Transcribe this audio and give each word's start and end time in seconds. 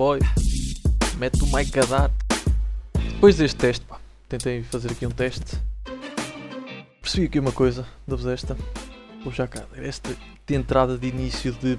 boy. 0.00 0.18
Mete 1.18 1.44
o 1.44 1.46
mic 1.54 1.78
a 1.78 1.84
dar. 1.84 2.10
Depois 2.94 3.36
deste 3.36 3.58
teste, 3.58 3.84
pá, 3.84 4.00
tentei 4.30 4.62
fazer 4.62 4.92
aqui 4.92 5.06
um 5.06 5.10
teste. 5.10 5.58
Percebi 7.02 7.26
aqui 7.26 7.38
uma 7.38 7.52
coisa, 7.52 7.86
dou-vos 8.08 8.26
esta. 8.26 8.56
Vou 9.22 9.30
já 9.30 9.46
cá, 9.46 9.62
esta 9.76 10.08
de 10.46 10.54
entrada 10.54 10.96
de 10.96 11.06
início 11.06 11.52
de 11.52 11.78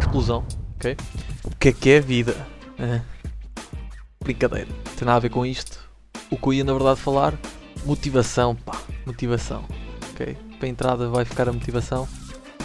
explosão, 0.00 0.44
ok? 0.74 0.96
O 1.44 1.54
que 1.54 1.68
é 1.68 1.72
que 1.72 1.90
é 1.90 2.00
vida? 2.00 2.34
Brincadeira, 4.18 4.68
não 4.84 4.94
tem 4.96 5.06
nada 5.06 5.18
a 5.18 5.20
ver 5.20 5.30
com 5.30 5.46
isto. 5.46 5.78
O 6.28 6.36
que 6.36 6.48
eu 6.48 6.52
ia 6.54 6.64
na 6.64 6.72
verdade 6.72 6.98
falar, 6.98 7.38
motivação, 7.86 8.56
pá, 8.56 8.82
motivação, 9.06 9.64
ok? 10.10 10.36
Para 10.58 10.66
a 10.66 10.68
entrada 10.68 11.08
vai 11.08 11.24
ficar 11.24 11.48
a 11.48 11.52
motivação. 11.52 12.08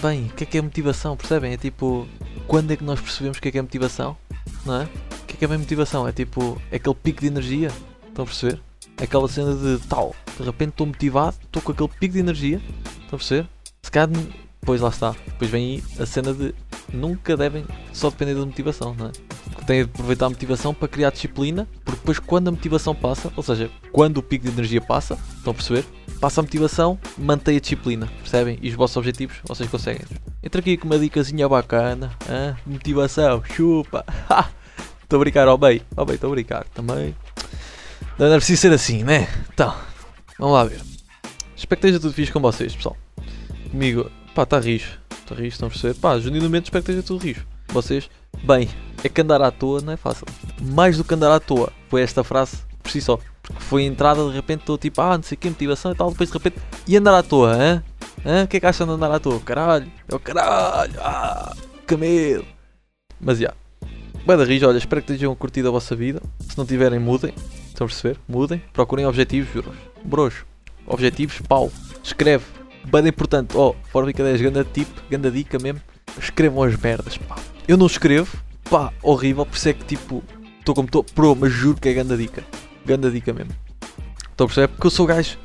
Bem, 0.02 0.26
o 0.26 0.30
que 0.30 0.46
é 0.46 0.48
que 0.48 0.58
é 0.58 0.62
motivação? 0.64 1.16
Percebem? 1.16 1.54
É 1.54 1.58
tipo, 1.58 2.08
quando 2.48 2.72
é 2.72 2.78
que 2.78 2.84
nós 2.84 3.00
percebemos 3.00 3.38
o 3.38 3.42
que 3.42 3.48
é 3.48 3.52
que 3.52 3.58
é 3.58 3.62
motivação? 3.62 4.18
Não 4.66 4.82
é? 4.82 4.84
O 4.84 5.26
que 5.26 5.36
é 5.36 5.38
que 5.38 5.46
é 5.46 5.48
bem 5.48 5.58
motivação? 5.58 6.08
É 6.08 6.12
tipo, 6.12 6.62
é 6.72 6.76
aquele 6.78 6.96
pico 6.96 7.22
de 7.22 7.28
energia, 7.28 7.72
estão 8.08 8.24
a 8.24 8.28
perceber? 8.28 8.60
É 8.98 9.04
aquela 9.04 9.28
cena 9.28 9.56
de 9.56 9.80
tal, 9.88 10.16
de 10.38 10.44
repente 10.44 10.70
estou 10.70 10.88
motivado, 10.88 11.38
estou 11.44 11.62
com 11.62 11.72
aquele 11.72 11.90
pico 11.90 12.14
de 12.14 12.20
energia, 12.20 12.62
estão 13.02 13.16
a 13.16 13.18
perceber? 13.18 13.48
Se 13.82 13.92
calhar, 13.92 14.10
depois 14.62 14.82
lá 14.82 14.90
está, 14.90 15.12
depois 15.26 15.50
vem 15.50 15.84
a 16.00 16.06
cena 16.06 16.34
de 16.34 16.54
nunca 16.94 17.36
devem 17.36 17.66
só 17.92 18.10
depender 18.10 18.36
da 18.36 18.46
motivação, 18.46 18.96
não 18.96 19.08
é? 19.08 19.12
Tem 19.66 19.84
de 19.84 19.90
aproveitar 19.90 20.28
a 20.28 20.30
motivação 20.30 20.74
para 20.74 20.88
criar 20.88 21.10
disciplina, 21.10 21.68
porque 21.84 22.00
depois 22.00 22.20
quando 22.20 22.50
a 22.50 22.52
motivação 22.52 22.94
passa, 22.94 23.32
ou 23.36 23.44
seja, 23.44 23.70
quando 23.92 24.18
o 24.18 24.24
pico 24.24 24.46
de 24.46 24.52
energia 24.52 24.82
passa, 24.82 25.18
estão 25.38 25.52
a 25.52 25.54
perceber? 25.54 25.86
Passa 26.24 26.40
a 26.40 26.44
motivação, 26.44 26.98
mantém 27.18 27.58
a 27.58 27.60
disciplina, 27.60 28.08
percebem? 28.20 28.58
E 28.62 28.70
os 28.70 28.76
vossos 28.76 28.96
objetivos, 28.96 29.40
vocês 29.44 29.70
conseguem. 29.70 30.06
Entra 30.42 30.62
aqui 30.62 30.78
com 30.78 30.86
uma 30.86 30.98
dicasinha 30.98 31.50
bacana, 31.50 32.14
hein? 32.30 32.56
motivação, 32.66 33.44
chupa, 33.44 34.06
estou 35.04 35.18
a 35.18 35.20
brincar, 35.20 35.50
ó 35.50 35.58
bem, 35.58 35.82
ó 35.98 36.06
bem, 36.06 36.16
estou 36.16 36.30
a 36.30 36.34
brincar 36.34 36.64
também. 36.74 37.14
Não 38.18 38.28
é 38.28 38.38
preciso 38.38 38.62
ser 38.62 38.72
assim, 38.72 39.04
né? 39.04 39.28
Então, 39.54 39.76
vamos 40.40 40.56
lá 40.56 40.64
ver. 40.64 40.80
Espero 41.58 41.82
que 41.82 41.88
esteja 41.88 42.00
tudo 42.00 42.14
fixe 42.14 42.32
com 42.32 42.40
vocês, 42.40 42.74
pessoal. 42.74 42.96
Comigo, 43.70 44.10
pá, 44.34 44.44
está 44.44 44.62
rijo. 44.62 44.98
Está 45.12 45.36
rijo, 45.36 45.50
estão 45.50 45.68
a 45.68 45.72
perceber? 45.72 45.96
Pá, 45.96 46.18
genuinamente 46.20 46.68
espero 46.68 46.86
que 46.86 46.92
esteja 46.92 47.06
tudo 47.06 47.22
rijo. 47.22 47.46
Vocês, 47.68 48.10
bem, 48.46 48.70
é 49.04 49.10
que 49.10 49.20
andar 49.20 49.42
à 49.42 49.52
toa 49.52 49.82
não 49.82 49.92
é 49.92 49.98
fácil. 49.98 50.26
Mais 50.62 50.96
do 50.96 51.04
que 51.04 51.16
andar 51.16 51.34
à 51.34 51.42
toa, 51.42 51.70
foi 51.90 52.02
esta 52.02 52.24
frase 52.24 52.60
por 52.82 52.90
si 52.90 53.02
só. 53.02 53.20
Porque 53.44 53.62
foi 53.62 53.84
entrada, 53.84 54.26
de 54.28 54.34
repente 54.34 54.62
estou 54.62 54.78
tipo, 54.78 55.02
ah, 55.02 55.18
não 55.18 55.24
sei 55.24 55.36
o 55.36 55.40
que, 55.40 55.50
motivação 55.50 55.92
e 55.92 55.96
tal. 55.96 56.10
Depois 56.12 56.30
de 56.30 56.38
repente, 56.38 56.58
e 56.88 56.98
andar 56.98 57.16
à 57.18 57.22
toa, 57.22 57.54
hã? 57.54 57.84
Hã? 58.26 58.44
O 58.46 58.48
que 58.48 58.58
é 58.58 58.60
que 58.60 58.66
acham 58.66 58.88
de 58.88 58.94
andar 58.94 59.12
à 59.12 59.20
toa? 59.20 59.40
Caralho, 59.42 59.92
é 60.08 60.16
o 60.16 60.20
caralho, 60.20 60.94
ah, 61.00 61.54
que 61.86 61.98
medo. 61.98 62.46
Mas 63.20 63.38
já. 63.38 63.54
Yeah. 64.24 64.38
Da 64.38 64.46
rijo, 64.46 64.68
olha, 64.68 64.78
espero 64.78 65.02
que 65.02 65.18
tenham 65.18 65.36
curtido 65.36 65.68
a 65.68 65.72
vossa 65.72 65.96
vida. 65.96 66.22
Se 66.40 66.58
não 66.58 66.66
tiverem, 66.66 66.98
mudem. 66.98 67.34
Estão 67.68 67.86
a 67.86 67.88
perceber? 67.90 68.18
Mudem. 68.28 68.62
Procurem 68.72 69.06
objetivos, 69.06 69.50
bros. 69.52 69.76
Bros. 70.04 70.34
Objetivos, 70.88 71.42
pau. 71.42 71.70
Escreve. 72.02 72.46
Bem 72.86 73.08
importante. 73.08 73.56
Oh, 73.58 73.76
fora 73.92 74.06
brincadeira, 74.06 74.38
ganda 74.38 74.64
tip, 74.64 74.88
ganda 75.10 75.30
dica 75.30 75.60
mesmo. 75.60 75.82
Escrevam 76.18 76.64
as 76.64 76.76
merdas, 76.78 77.18
pá. 77.18 77.36
Eu 77.68 77.78
não 77.78 77.88
escrevo, 77.88 78.38
pá, 78.70 78.92
horrível. 79.02 79.46
Por 79.46 79.56
isso 79.56 79.70
é 79.70 79.74
que 79.74 79.84
tipo, 79.86 80.24
estou 80.60 80.76
como 80.76 80.86
estou, 80.86 81.04
pro, 81.04 81.36
mas 81.36 81.52
juro 81.52 81.80
que 81.80 81.90
é 81.90 81.94
ganda 81.94 82.16
dica. 82.16 82.44
Ganda 82.86 83.10
dica 83.10 83.34
mesmo. 83.34 83.54
Estão 84.30 84.46
a 84.46 84.48
perceber? 84.48 84.68
Porque 84.68 84.88
eu 84.88 84.92
sou 84.92 85.06
gajo. 85.06 85.38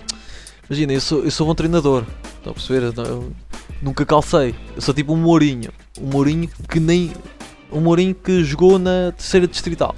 Imagina, 0.69 0.93
eu 0.93 1.01
sou, 1.01 1.25
eu 1.25 1.31
sou 1.31 1.51
um 1.51 1.55
treinador. 1.55 2.05
Estão 2.37 2.51
a 2.51 2.55
perceber? 2.55 2.93
Eu 2.99 3.33
nunca 3.81 4.05
calcei. 4.05 4.55
Eu 4.75 4.83
sou 4.83 4.95
tipo 4.95 5.13
um 5.13 5.17
Mourinho. 5.17 5.71
Um 6.01 6.11
Mourinho 6.11 6.49
que 6.69 6.81
nem. 6.81 7.13
Um 7.71 7.81
Mourinho 7.81 8.15
que 8.15 8.43
jogou 8.43 8.79
na 8.79 9.13
terceira 9.13 9.47
distrital. 9.47 9.95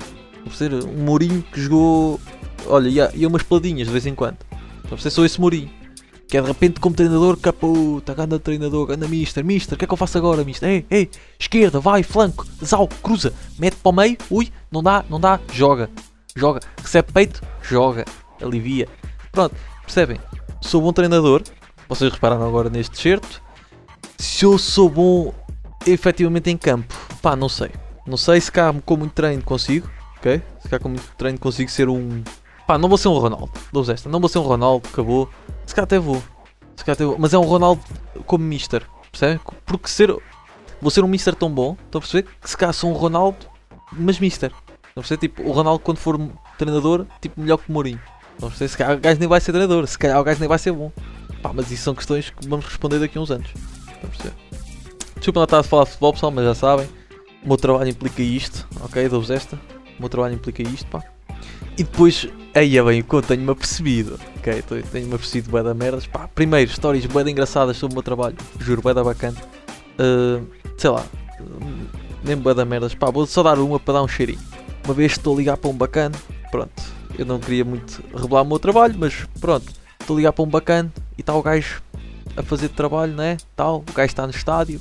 Ser 0.52 0.72
um 0.74 1.04
Mourinho 1.04 1.42
que 1.42 1.60
jogou. 1.60 2.20
Olha, 2.66 3.10
ia 3.14 3.28
umas 3.28 3.42
peladinhas 3.42 3.86
de 3.86 3.92
vez 3.92 4.06
em 4.06 4.14
quando. 4.14 4.36
Estão 4.82 4.98
a 4.98 5.10
sou 5.10 5.24
esse 5.24 5.40
Mourinho. 5.40 5.70
Que 6.28 6.36
é 6.36 6.40
de 6.40 6.46
repente 6.46 6.78
como 6.78 6.94
treinador, 6.94 7.36
caputa, 7.36 8.14
ganda 8.14 8.38
treinador, 8.38 8.86
ganda 8.86 9.08
mister, 9.08 9.44
mister, 9.44 9.74
o 9.74 9.76
que 9.76 9.84
é 9.84 9.88
que 9.88 9.92
eu 9.92 9.96
faço 9.96 10.16
agora, 10.16 10.44
mister? 10.44 10.68
Ei, 10.68 10.86
ei, 10.88 11.10
esquerda, 11.36 11.80
vai, 11.80 12.04
flanco, 12.04 12.46
zau, 12.64 12.88
cruza, 13.02 13.32
mete 13.58 13.74
para 13.74 13.90
o 13.90 13.92
meio, 13.92 14.16
ui, 14.30 14.48
não 14.70 14.80
dá, 14.80 15.04
não 15.10 15.18
dá, 15.18 15.40
joga, 15.52 15.90
joga, 16.40 16.60
recebe 16.82 17.12
peito, 17.12 17.42
joga, 17.62 18.04
alivia. 18.42 18.88
Pronto, 19.30 19.54
percebem? 19.82 20.18
Sou 20.62 20.80
bom 20.80 20.92
treinador, 20.92 21.42
vocês 21.86 22.10
repararam 22.10 22.48
agora 22.48 22.70
neste 22.70 22.98
certo. 22.98 23.42
Se 24.18 24.44
eu 24.46 24.56
sou 24.58 24.88
bom 24.88 25.34
efetivamente 25.86 26.50
em 26.50 26.56
campo, 26.56 26.94
pá, 27.20 27.36
não 27.36 27.48
sei. 27.48 27.70
Não 28.06 28.16
sei 28.16 28.40
se 28.40 28.50
cá 28.50 28.74
com 28.84 28.96
muito 28.96 29.12
treino 29.12 29.42
consigo, 29.42 29.88
ok? 30.16 30.42
Se 30.60 30.68
cá 30.68 30.78
com 30.78 30.88
muito 30.88 31.06
treino 31.16 31.38
consigo 31.38 31.70
ser 31.70 31.88
um 31.88 32.22
Pá, 32.66 32.78
não 32.78 32.88
vou 32.88 32.96
ser 32.96 33.08
um 33.08 33.18
Ronaldo. 33.18 33.50
Dou 33.72 33.82
esta. 33.90 34.08
Não 34.08 34.20
vou 34.20 34.28
ser 34.28 34.38
um 34.38 34.42
Ronaldo, 34.42 34.88
acabou. 34.88 35.28
Se 35.66 35.74
calhar 35.74 35.86
até 35.86 35.98
vou. 35.98 36.22
Se 36.76 36.84
calhar 36.84 36.94
até 36.94 37.04
vou. 37.04 37.16
Mas 37.18 37.34
é 37.34 37.38
um 37.38 37.42
Ronaldo 37.42 37.82
como 38.26 38.44
Mister. 38.44 38.86
Percebe? 39.10 39.40
Porque 39.66 39.88
ser. 39.88 40.16
Vou 40.80 40.88
ser 40.88 41.02
um 41.02 41.08
Mister 41.08 41.34
tão 41.34 41.50
bom. 41.50 41.76
Estão 41.84 41.98
a 41.98 42.02
perceber? 42.02 42.28
Que 42.40 42.48
se 42.48 42.56
calhar 42.56 42.72
sou 42.72 42.90
um 42.90 42.92
Ronaldo, 42.92 43.38
mas 43.90 44.20
Mister. 44.20 44.52
A 45.00 45.02
perceber? 45.02 45.20
Tipo, 45.20 45.42
o 45.42 45.52
Ronaldo 45.52 45.80
quando 45.80 45.98
for 45.98 46.20
treinador, 46.58 47.06
tipo, 47.20 47.40
melhor 47.40 47.56
que 47.56 47.70
o 47.70 47.72
Mourinho. 47.72 48.00
A 48.38 48.46
perceber? 48.46 48.68
Se 48.68 48.76
calhar 48.76 48.96
o 48.96 49.00
gajo 49.00 49.18
nem 49.18 49.28
vai 49.28 49.40
ser 49.40 49.52
treinador. 49.52 49.86
Se 49.86 49.98
calhar 49.98 50.20
o 50.20 50.24
gajo 50.24 50.40
nem 50.40 50.48
vai 50.48 50.58
ser 50.58 50.72
bom. 50.72 50.92
Pá, 51.42 51.52
mas 51.54 51.70
isso 51.70 51.84
são 51.84 51.94
questões 51.94 52.30
que 52.30 52.46
vamos 52.46 52.66
responder 52.66 52.98
daqui 52.98 53.16
a 53.16 53.20
uns 53.20 53.30
anos. 53.30 53.48
A 53.88 54.06
perceber? 54.06 54.34
Desculpa 55.16 55.40
não 55.40 55.44
estar 55.44 55.58
a 55.58 55.62
falar 55.62 55.84
de 55.84 55.90
futebol, 55.90 56.12
pessoal, 56.12 56.32
mas 56.32 56.44
já 56.44 56.54
sabem. 56.54 56.88
O 57.42 57.48
meu 57.48 57.56
trabalho 57.56 57.88
implica 57.88 58.22
isto. 58.22 58.68
Ok? 58.82 59.08
Dou-vos 59.08 59.30
esta. 59.30 59.56
O 59.98 60.00
meu 60.00 60.08
trabalho 60.08 60.34
implica 60.34 60.62
isto, 60.62 60.86
pá. 60.86 61.02
E 61.78 61.82
depois, 61.82 62.28
aí 62.54 62.76
é 62.76 62.82
bem 62.82 63.00
o 63.00 63.04
que 63.04 63.14
eu 63.14 63.22
tenho-me 63.22 63.50
apercebido. 63.50 64.18
Ok, 64.36 64.62
tenho-me 64.92 65.14
apercebido 65.14 65.50
bué 65.50 65.62
da 65.62 65.72
merdas. 65.72 66.06
Pá, 66.06 66.28
primeiro, 66.28 66.70
histórias 66.70 67.06
bué 67.06 67.22
engraçadas 67.22 67.76
sobre 67.76 67.94
o 67.94 67.96
meu 67.96 68.02
trabalho. 68.02 68.36
Juro, 68.58 68.82
bué 68.82 68.92
da 68.92 69.02
bacana. 69.02 69.36
Uh, 69.98 70.46
sei 70.76 70.90
lá, 70.90 71.04
nem 72.22 72.36
bué 72.36 72.52
da 72.52 72.64
merdas. 72.64 72.94
Pá, 72.94 73.10
vou 73.10 73.26
só 73.26 73.42
dar 73.42 73.58
uma 73.58 73.80
para 73.80 73.94
dar 73.94 74.02
um 74.02 74.08
cheirinho. 74.08 74.49
Uma 74.90 74.94
vez 74.96 75.12
estou 75.12 75.36
a 75.36 75.38
ligar 75.38 75.56
para 75.56 75.70
um 75.70 75.72
bacana, 75.72 76.18
pronto. 76.50 76.82
Eu 77.16 77.24
não 77.24 77.38
queria 77.38 77.64
muito 77.64 78.02
revelar 78.12 78.42
o 78.42 78.44
meu 78.44 78.58
trabalho, 78.58 78.96
mas 78.98 79.24
pronto. 79.40 79.72
Estou 80.00 80.16
a 80.16 80.18
ligar 80.18 80.32
para 80.32 80.42
um 80.42 80.48
bacana 80.48 80.92
e 81.16 81.20
está 81.20 81.32
o 81.32 81.40
gajo 81.40 81.80
a 82.36 82.42
fazer 82.42 82.70
trabalho, 82.70 83.12
né? 83.12 83.36
Tal, 83.54 83.84
o 83.88 83.92
gajo 83.92 84.08
está 84.08 84.26
no 84.26 84.32
estádio. 84.32 84.80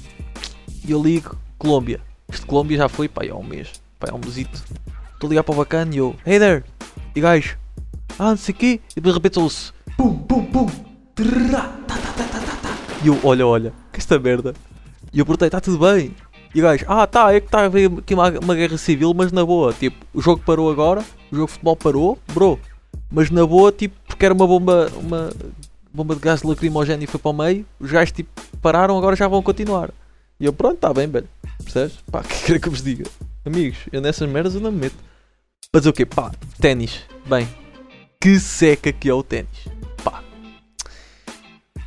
E 0.83 0.89
eu 0.89 0.99
ligo, 0.99 1.37
Colômbia. 1.59 2.01
Este 2.27 2.43
Colômbia 2.43 2.75
já 2.75 2.89
foi, 2.89 3.07
pá, 3.07 3.21
há 3.23 3.35
um 3.35 3.43
mês. 3.43 3.69
Pá, 3.99 4.07
há 4.09 4.15
um 4.15 4.17
mesito. 4.17 4.63
Estou 5.13 5.27
a 5.27 5.29
ligar 5.29 5.43
para 5.43 5.53
o 5.53 5.57
bacana 5.57 5.93
e 5.93 5.99
eu, 5.99 6.15
hey 6.25 6.39
there, 6.39 6.63
e 7.15 7.21
gajo, 7.21 7.55
ah, 8.17 8.31
não 8.31 8.37
sei 8.37 8.55
o 8.55 8.57
quê, 8.57 8.81
e 8.97 8.99
de 8.99 9.11
repente 9.11 9.37
ouço, 9.37 9.75
pum, 9.95 10.17
pum, 10.17 10.43
pum, 10.43 10.65
e 13.03 13.07
eu, 13.07 13.19
olha, 13.23 13.45
olha, 13.45 13.73
que 13.93 13.99
esta 13.99 14.17
merda. 14.17 14.55
E 15.13 15.19
eu 15.19 15.25
perguntei, 15.25 15.49
está 15.49 15.61
tudo 15.61 15.77
bem? 15.77 16.15
E 16.53 16.59
o 16.61 16.63
gajo, 16.63 16.85
ah, 16.87 17.05
tá, 17.05 17.31
é 17.33 17.39
que 17.39 17.47
está 17.47 17.61
a 17.61 17.65
haver 17.65 17.91
aqui 17.99 18.13
uma, 18.13 18.29
uma 18.39 18.55
guerra 18.55 18.77
civil, 18.77 19.13
mas 19.13 19.31
na 19.31 19.45
boa, 19.45 19.71
tipo, 19.71 20.03
o 20.13 20.21
jogo 20.21 20.41
parou 20.43 20.71
agora, 20.71 21.01
o 21.31 21.35
jogo 21.35 21.47
de 21.47 21.53
futebol 21.53 21.75
parou, 21.75 22.19
bro, 22.33 22.59
mas 23.11 23.29
na 23.29 23.45
boa, 23.45 23.71
tipo, 23.71 23.95
porque 24.07 24.25
era 24.25 24.33
uma 24.33 24.47
bomba, 24.47 24.91
uma 24.99 25.29
bomba 25.93 26.15
de 26.15 26.21
gás 26.21 26.41
lacrimogéneo 26.41 27.03
e 27.03 27.07
foi 27.07 27.19
para 27.19 27.31
o 27.31 27.33
meio, 27.33 27.65
os 27.79 27.91
gajos, 27.91 28.11
tipo, 28.11 28.29
pararam, 28.61 28.97
agora 28.97 29.15
já 29.15 29.27
vão 29.27 29.43
continuar. 29.43 29.91
E 30.39 30.45
eu, 30.45 30.53
pronto, 30.53 30.75
está 30.75 30.91
bem, 30.91 31.07
velho, 31.07 31.27
percebes? 31.63 31.97
Pá, 32.11 32.23
que 32.27 32.45
quer 32.45 32.59
que 32.59 32.69
vos 32.69 32.81
diga? 32.81 33.05
Amigos, 33.45 33.77
eu 33.91 34.01
nessas 34.01 34.27
merdas 34.27 34.55
eu 34.55 34.61
não 34.61 34.71
me 34.71 34.79
meto. 34.79 34.95
Fazer 35.71 35.89
o 35.89 35.93
quê? 35.93 36.05
Pá, 36.05 36.31
ténis. 36.59 37.01
Bem, 37.27 37.47
que 38.19 38.39
seca 38.39 38.91
que 38.91 39.07
é 39.07 39.13
o 39.13 39.21
ténis. 39.21 39.67
Pá. 40.03 40.23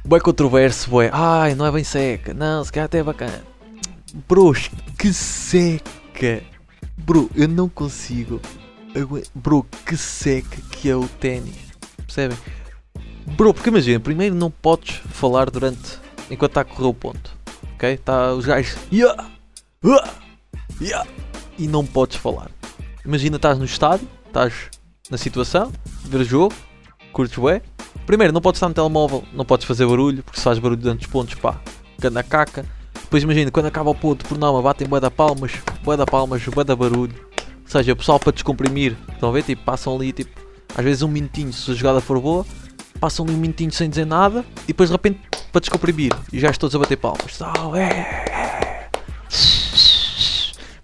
Bué 0.05 0.21
controverso, 0.21 0.89
bué. 0.89 1.11
Ai, 1.13 1.55
não 1.57 1.67
é 1.67 1.73
bem 1.73 1.83
seca. 1.83 2.33
Não, 2.33 2.63
se 2.65 2.71
calhar 2.71 2.87
até 2.87 2.99
é 2.99 3.03
bacana. 3.03 3.52
Bros, 4.15 4.71
que 4.99 5.13
seca. 5.13 6.43
Bro, 6.99 7.31
eu 7.35 7.49
não 7.49 7.69
consigo. 7.69 8.41
Bro, 9.35 9.67
que 9.87 9.97
seca 9.97 10.57
que 10.71 10.91
é 10.91 10.97
o 10.97 11.09
ténis. 11.09 11.57
Percebem? 11.97 12.37
Bro, 13.37 13.55
porque 13.55 13.71
imagina, 13.71 13.99
primeiro 13.99 14.35
não 14.35 14.51
podes 14.51 14.97
falar 14.97 15.49
durante. 15.49 15.99
enquanto 16.31 16.51
está 16.51 16.61
a 16.61 16.65
correr 16.65 16.89
o 16.89 16.95
ponto. 16.95 17.37
Ok? 17.75 17.91
Está 17.91 18.35
os 18.35 18.45
gajos. 18.45 18.77
Yeah! 18.93 19.31
Uh, 19.83 19.99
yeah! 20.81 21.09
E 21.59 21.67
não 21.67 21.87
podes 21.87 22.17
falar. 22.17 22.51
Imagina, 23.05 23.37
estás 23.37 23.59
no 23.59 23.65
estádio, 23.65 24.07
estás 24.27 24.71
na 25.11 25.17
situação, 25.17 25.73
ver 26.05 26.19
o 26.19 26.25
jogo, 26.25 26.55
curtes 27.13 27.37
bué. 27.39 27.63
Primeiro, 28.07 28.33
não 28.33 28.41
podes 28.41 28.59
estar 28.59 28.69
no 28.69 28.75
telemóvel, 28.75 29.25
não 29.33 29.45
podes 29.45 29.67
fazer 29.67 29.87
barulho, 29.87 30.23
porque 30.23 30.39
se 30.39 30.45
faz 30.45 30.59
barulho 30.59 30.81
durante 30.81 31.07
os 31.07 31.11
pontos, 31.11 31.35
pá, 31.35 31.61
cana 32.01 32.23
caca. 32.23 32.67
Depois 33.13 33.25
imagina, 33.25 33.51
quando 33.51 33.67
acaba 33.67 33.91
o 33.91 33.95
ponto, 33.95 34.25
por 34.25 34.39
não, 34.39 34.63
batem 34.63 34.89
bué 34.89 34.99
da 34.99 35.11
palmas, 35.11 35.53
bué 35.85 35.99
da 35.99 36.07
palmas, 36.07 36.43
bué 36.47 36.65
da 36.65 36.75
barulho. 36.75 37.15
Ou 37.37 37.71
seja, 37.71 37.93
o 37.93 37.97
pessoal 37.97 38.19
para 38.19 38.33
descomprimir, 38.33 38.97
estão 39.13 39.29
a 39.29 39.33
ver? 39.33 39.43
Tipo, 39.43 39.63
passam 39.65 39.95
ali, 39.95 40.15
tipo, 40.15 40.31
às 40.75 40.83
vezes 40.83 41.03
um 41.03 41.09
minutinho, 41.09 41.53
se 41.53 41.71
a 41.71 41.75
jogada 41.75 42.01
for 42.01 42.19
boa, 42.19 42.47
passam 42.99 43.27
ali 43.27 43.35
um 43.35 43.39
minutinho 43.39 43.71
sem 43.71 43.91
dizer 43.91 44.07
nada, 44.07 44.43
e 44.65 44.69
depois 44.69 44.89
de 44.89 44.95
repente, 44.95 45.21
para 45.53 45.61
descomprimir, 45.61 46.11
e 46.33 46.41
já 46.41 46.49
estou 46.49 46.71
a 46.73 46.79
bater 46.79 46.97
palmas. 46.97 47.39
Oh, 47.61 47.77
é, 47.77 47.83
é. 47.83 48.89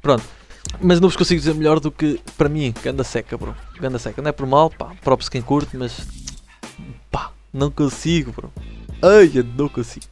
Pronto. 0.02 0.24
Mas 0.82 1.00
não 1.00 1.08
vos 1.08 1.16
consigo 1.16 1.40
dizer 1.40 1.54
melhor 1.54 1.80
do 1.80 1.90
que 1.90 2.20
para 2.36 2.50
mim, 2.50 2.74
ganda 2.82 3.04
seca, 3.04 3.38
bro. 3.38 3.56
Ganda 3.80 3.98
seca. 3.98 4.20
Não 4.20 4.28
é 4.28 4.32
por 4.32 4.46
mal, 4.46 4.68
pá, 4.68 4.92
próprio 5.02 5.30
quem 5.30 5.40
curte, 5.40 5.78
mas 5.78 6.06
pá, 7.10 7.30
não 7.54 7.70
consigo, 7.70 8.32
bro. 8.32 8.52
Ai, 9.00 9.32
não 9.56 9.70
consigo. 9.70 10.04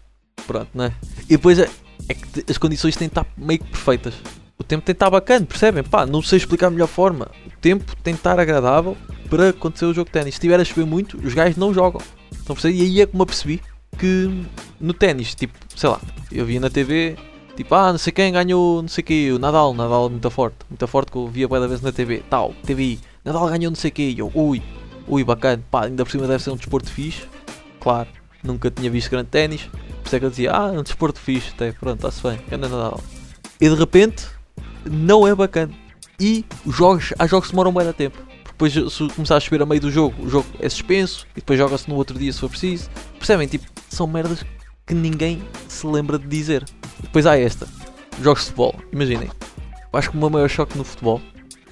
Pronto, 0.46 0.70
né? 0.72 0.94
E 1.24 1.36
depois 1.36 1.58
é, 2.08 2.12
é 2.12 2.14
que 2.14 2.50
as 2.50 2.58
condições 2.58 2.96
têm 2.96 3.08
de 3.08 3.12
estar 3.12 3.26
meio 3.36 3.60
que 3.60 3.70
perfeitas. 3.70 4.14
O 4.58 4.64
tempo 4.64 4.84
tem 4.84 4.92
de 4.92 4.96
estar 4.96 5.10
bacana, 5.10 5.44
percebem? 5.44 5.82
Pá, 5.82 6.06
não 6.06 6.22
sei 6.22 6.38
explicar 6.38 6.68
a 6.68 6.70
melhor 6.70 6.88
forma. 6.88 7.28
O 7.46 7.50
tempo 7.60 7.94
tem 8.02 8.14
de 8.14 8.20
estar 8.20 8.38
agradável 8.40 8.96
para 9.28 9.50
acontecer 9.50 9.84
o 9.84 9.92
jogo 9.92 10.06
de 10.06 10.12
ténis. 10.12 10.34
Se 10.34 10.38
estiver 10.38 10.58
a 10.58 10.64
chover 10.64 10.86
muito, 10.86 11.18
os 11.18 11.34
gajos 11.34 11.56
não 11.56 11.74
jogam. 11.74 12.00
Estão 12.32 12.54
a 12.54 12.56
perceber? 12.56 12.74
E 12.74 12.82
aí 12.82 13.00
é 13.02 13.06
como 13.06 13.22
eu 13.22 13.26
percebi 13.26 13.60
que 13.98 14.44
no 14.80 14.92
ténis, 14.92 15.34
tipo, 15.34 15.58
sei 15.74 15.88
lá, 15.88 16.00
eu 16.30 16.44
via 16.44 16.60
na 16.60 16.70
TV, 16.70 17.16
tipo, 17.56 17.74
ah, 17.74 17.92
não 17.92 17.98
sei 17.98 18.12
quem 18.12 18.32
ganhou, 18.32 18.82
não 18.82 18.88
sei 18.88 19.02
o 19.02 19.04
que, 19.04 19.32
o 19.32 19.38
Nadal, 19.38 19.74
Nadal 19.74 20.10
muito 20.10 20.30
forte, 20.30 20.56
muito 20.68 20.86
forte 20.86 21.10
que 21.10 21.18
eu 21.18 21.28
via 21.28 21.48
cada 21.48 21.66
vez 21.66 21.80
na 21.80 21.92
TV, 21.92 22.22
tal, 22.28 22.54
TVI, 22.64 23.00
Nadal 23.24 23.48
ganhou 23.48 23.70
não 23.70 23.76
sei 23.76 23.90
o 23.90 23.94
que, 23.94 24.14
eu, 24.18 24.30
ui, 24.34 24.62
ui, 25.08 25.24
bacana, 25.24 25.62
pá, 25.70 25.84
ainda 25.84 26.04
por 26.04 26.10
cima 26.10 26.26
deve 26.26 26.42
ser 26.42 26.50
um 26.50 26.56
desporto 26.56 26.90
fixe, 26.90 27.22
claro, 27.80 28.08
nunca 28.42 28.70
tinha 28.70 28.90
visto 28.90 29.10
grande 29.10 29.28
ténis, 29.28 29.68
por 30.06 30.10
isso 30.10 30.16
é 30.16 30.20
que 30.20 30.24
eu 30.24 30.30
dizia, 30.30 30.52
ah, 30.52 30.70
um 30.70 30.84
desporto 30.84 31.18
fixe, 31.18 31.50
até, 31.50 31.72
pronto, 31.72 31.96
está-se 31.96 32.22
bem, 32.22 32.38
anda 32.52 32.68
Nadal. 32.68 33.02
E 33.60 33.68
de 33.68 33.74
repente, 33.74 34.24
não 34.88 35.26
é 35.26 35.34
bacana. 35.34 35.74
E 36.20 36.44
os 36.64 36.76
jogos, 36.76 37.12
há 37.18 37.26
jogos 37.26 37.48
que 37.48 37.52
demoram 37.52 37.72
bem 37.72 37.84
da 37.84 37.92
tempo. 37.92 38.16
Depois, 38.44 38.72
se 38.72 39.08
começar 39.08 39.36
a 39.36 39.40
chover 39.40 39.62
a 39.62 39.66
meio 39.66 39.80
do 39.80 39.90
jogo, 39.90 40.14
o 40.22 40.30
jogo 40.30 40.46
é 40.60 40.68
suspenso 40.68 41.26
e 41.32 41.40
depois 41.40 41.58
joga-se 41.58 41.90
no 41.90 41.96
outro 41.96 42.16
dia 42.16 42.32
se 42.32 42.38
for 42.38 42.48
preciso. 42.48 42.88
Percebem? 43.18 43.48
Tipo, 43.48 43.66
são 43.88 44.06
merdas 44.06 44.44
que 44.86 44.94
ninguém 44.94 45.42
se 45.66 45.84
lembra 45.84 46.20
de 46.20 46.28
dizer. 46.28 46.64
Depois 47.00 47.26
há 47.26 47.36
esta: 47.36 47.66
jogos 48.22 48.42
de 48.42 48.46
futebol. 48.46 48.76
Imaginem, 48.92 49.28
eu 49.92 49.98
acho 49.98 50.10
que 50.10 50.16
o 50.16 50.20
meu 50.20 50.30
maior 50.30 50.48
choque 50.48 50.78
no 50.78 50.84
futebol, 50.84 51.20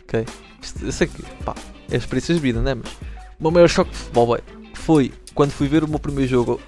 ok? 0.02 0.26
Isto, 0.60 0.84
eu 0.84 0.92
sei 0.92 1.06
que, 1.06 1.22
pá, 1.44 1.54
é 1.88 1.96
experiências 1.96 2.36
de 2.36 2.42
vida, 2.42 2.60
né? 2.60 2.74
Mas 2.74 2.90
o 3.38 3.42
meu 3.42 3.52
maior 3.52 3.68
choque 3.68 3.92
de 3.92 3.96
futebol 3.96 4.36
foi 4.74 5.12
quando 5.34 5.52
fui 5.52 5.68
ver 5.68 5.84
o 5.84 5.88
meu 5.88 6.00
primeiro 6.00 6.28
jogo, 6.28 6.60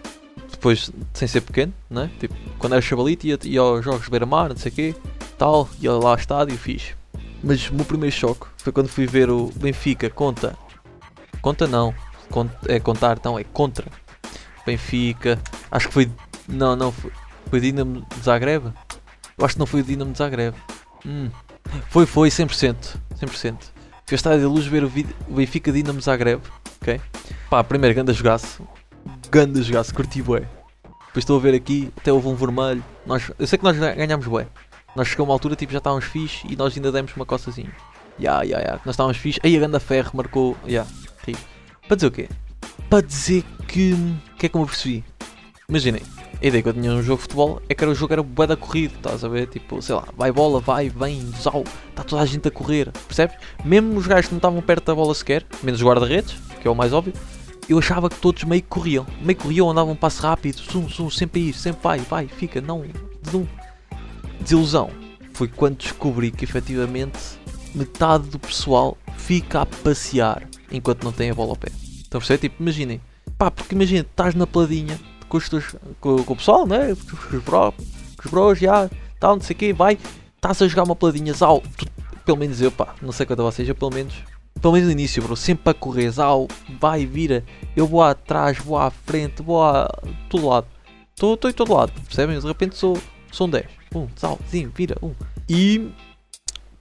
depois, 0.66 0.90
sem 1.14 1.28
ser 1.28 1.42
pequeno, 1.42 1.72
né? 1.88 2.10
Tipo, 2.18 2.34
quando 2.58 2.72
era 2.72 2.82
chavalito, 2.82 3.24
ia, 3.24 3.38
ia 3.44 3.60
aos 3.60 3.84
jogos 3.84 4.02
de 4.02 4.10
beira-mar, 4.10 4.48
não 4.48 4.56
sei 4.56 4.72
o 4.72 4.74
quê, 4.74 4.94
tal, 5.38 5.68
ia 5.80 5.92
lá 5.92 6.10
ao 6.10 6.16
estádio 6.16 6.58
fiz. 6.58 6.96
Mas 7.42 7.70
o 7.70 7.74
meu 7.74 7.84
primeiro 7.84 8.14
choque 8.14 8.46
foi 8.58 8.72
quando 8.72 8.88
fui 8.88 9.06
ver 9.06 9.30
o 9.30 9.52
Benfica 9.54 10.10
conta. 10.10 10.56
Conta 11.40 11.68
não. 11.68 11.94
É 12.66 12.80
contar, 12.80 13.16
então 13.16 13.38
é 13.38 13.44
contra. 13.44 13.86
Benfica. 14.66 15.38
Acho 15.70 15.86
que 15.86 15.94
foi. 15.94 16.10
Não, 16.48 16.74
não. 16.74 16.90
Foi, 16.90 17.12
foi 17.48 17.60
Dinamo 17.60 18.04
de 18.16 18.24
Zagreb? 18.24 18.64
Eu 19.38 19.44
acho 19.44 19.54
que 19.54 19.60
não 19.60 19.66
foi 19.66 19.82
o 19.82 19.84
Dinamo 19.84 20.10
de 20.10 20.18
Zagreb. 20.18 20.56
Hum. 21.06 21.30
Foi, 21.90 22.06
foi, 22.06 22.28
100%. 22.28 22.96
100%. 23.20 23.28
Fui 23.30 23.54
ao 24.10 24.16
estádio 24.16 24.42
da 24.42 24.48
luz 24.48 24.66
ver 24.66 24.82
o, 24.82 24.92
o 25.28 25.34
Benfica 25.34 25.70
Dinamo 25.70 26.00
de 26.00 26.04
Zagreb. 26.04 26.42
Ok? 26.82 27.00
Pá, 27.48 27.62
primeiro, 27.62 27.94
ganda 27.94 28.12
jogaço. 28.12 28.66
Ganda 29.30 29.62
jogaço, 29.62 29.94
curti 29.94 30.20
bué. 30.20 30.55
Depois 31.16 31.22
estou 31.22 31.38
a 31.38 31.40
ver 31.40 31.54
aqui, 31.54 31.90
até 31.96 32.12
houve 32.12 32.28
um 32.28 32.34
vermelho. 32.34 32.84
Nós, 33.06 33.32
eu 33.38 33.46
sei 33.46 33.56
que 33.56 33.64
nós 33.64 33.74
ganhámos 33.78 34.26
bué. 34.26 34.46
Nós 34.94 35.08
chegamos 35.08 35.30
a 35.30 35.32
uma 35.32 35.34
altura, 35.34 35.56
tipo, 35.56 35.72
já 35.72 35.78
estávamos 35.78 36.04
fixe 36.04 36.46
e 36.46 36.54
nós 36.54 36.76
ainda 36.76 36.92
demos 36.92 37.16
uma 37.16 37.24
coçazinha. 37.24 37.70
Ya, 38.20 38.42
ya, 38.42 38.58
ya. 38.58 38.80
Nós 38.84 38.92
estávamos 38.92 39.16
fixe. 39.16 39.40
Aí 39.42 39.56
a 39.56 39.60
Ganda 39.60 39.80
Ferro 39.80 40.10
marcou. 40.12 40.54
Ya, 40.66 40.84
yeah. 41.26 41.40
Para 41.88 41.96
dizer 41.96 42.06
o 42.06 42.10
quê? 42.10 42.28
Para 42.90 43.00
dizer 43.00 43.44
que. 43.66 43.94
O 43.94 44.36
que 44.36 44.44
é 44.44 44.48
que 44.50 44.54
eu 44.54 44.60
me 44.60 44.66
percebi? 44.66 45.04
Imaginem, 45.66 46.02
a 46.42 46.46
ideia 46.46 46.62
que 46.62 46.68
eu 46.68 46.74
tinha 46.74 46.92
no 46.92 47.02
jogo 47.02 47.16
de 47.16 47.22
futebol 47.22 47.62
é 47.66 47.74
que 47.74 47.82
era 47.82 47.90
o 47.90 47.94
jogo 47.94 48.12
era 48.12 48.22
bué 48.22 48.46
da 48.46 48.56
corrida, 48.56 48.94
estás 48.96 49.24
a 49.24 49.28
ver? 49.28 49.46
Tipo, 49.46 49.80
sei 49.80 49.94
lá, 49.94 50.04
vai 50.18 50.30
bola, 50.30 50.60
vai, 50.60 50.90
vem, 50.90 51.32
zau, 51.40 51.64
está 51.88 52.04
toda 52.04 52.20
a 52.20 52.26
gente 52.26 52.46
a 52.46 52.50
correr, 52.50 52.92
percebes? 53.08 53.38
Mesmo 53.64 53.96
os 53.96 54.06
gajos 54.06 54.26
que 54.26 54.34
não 54.34 54.38
estavam 54.38 54.60
perto 54.60 54.84
da 54.84 54.94
bola 54.94 55.14
sequer, 55.14 55.46
menos 55.62 55.80
os 55.80 55.86
guarda-redes, 55.86 56.36
que 56.60 56.68
é 56.68 56.70
o 56.70 56.74
mais 56.74 56.92
óbvio, 56.92 57.14
eu 57.68 57.78
achava 57.78 58.08
que 58.08 58.16
todos 58.16 58.44
meio 58.44 58.62
que 58.62 58.68
corriam, 58.68 59.06
meio 59.20 59.36
que 59.36 59.42
corriam, 59.42 59.70
andavam 59.70 59.92
um 59.92 59.96
passo 59.96 60.22
rápido, 60.22 60.60
zum, 60.60 60.88
zum, 60.88 61.10
sempre 61.10 61.40
a 61.40 61.44
ir, 61.44 61.54
sempre 61.54 61.82
vai, 61.82 61.98
vai, 61.98 62.28
fica, 62.28 62.60
não, 62.60 62.84
zum 63.30 63.46
desilusão 64.40 64.90
foi 65.36 65.48
quando 65.48 65.76
descobri 65.76 66.30
que 66.30 66.44
efetivamente 66.44 67.18
metade 67.74 68.28
do 68.28 68.38
pessoal 68.38 68.96
fica 69.18 69.60
a 69.60 69.66
passear 69.66 70.48
enquanto 70.72 71.04
não 71.04 71.12
tem 71.12 71.30
a 71.30 71.34
bola 71.34 71.50
ao 71.50 71.56
pé. 71.56 71.68
A 72.08 72.18
perceber? 72.18 72.38
Tipo, 72.38 72.62
imaginem, 72.62 73.00
pá, 73.36 73.50
porque 73.50 73.74
imagina, 73.74 74.00
estás 74.00 74.34
na 74.34 74.46
peladinha 74.46 74.98
com, 75.28 75.36
os 75.36 75.48
teus, 75.48 75.76
com, 76.00 76.22
com 76.22 76.32
o 76.32 76.36
pessoal, 76.36 76.66
né? 76.66 76.96
Com 77.30 77.36
os 77.36 77.42
bros, 77.42 77.74
com 78.16 78.24
os 78.24 78.30
bros, 78.30 78.58
já, 78.58 78.88
tal, 79.20 79.36
não 79.36 79.42
sei 79.42 79.54
o 79.54 79.58
quê, 79.58 79.72
vai, 79.74 79.98
estás 80.36 80.62
a 80.62 80.68
jogar 80.68 80.84
uma 80.84 80.96
peladinha, 80.96 81.34
zau, 81.34 81.62
pelo 82.24 82.38
menos 82.38 82.62
eu, 82.62 82.72
pá, 82.72 82.94
não 83.02 83.12
sei 83.12 83.26
quanto 83.26 83.40
a 83.40 83.44
vocês, 83.44 83.68
eu 83.68 83.74
pelo 83.74 83.92
menos, 83.92 84.14
pelo 84.60 84.72
menos 84.72 84.88
no 84.88 84.92
início, 84.92 85.22
bro, 85.22 85.36
sempre 85.36 85.70
a 85.70 85.74
correr, 85.74 86.10
zau, 86.10 86.48
vai, 86.80 87.04
vira, 87.06 87.44
eu 87.76 87.86
vou 87.86 88.02
atrás, 88.02 88.58
vou 88.58 88.78
à 88.78 88.90
frente, 88.90 89.42
vou 89.42 89.62
a 89.62 89.88
todo 90.28 90.48
lado, 90.48 90.66
estou 91.12 91.50
em 91.50 91.52
todo 91.52 91.74
lado, 91.74 91.92
percebem? 92.02 92.38
De 92.38 92.46
repente 92.46 92.76
sou, 92.76 92.98
sou 93.30 93.46
um 93.46 93.50
10 93.50 93.66
um, 93.94 94.08
salzinho, 94.16 94.70
vira, 94.74 94.96
um. 95.02 95.14
E 95.48 95.90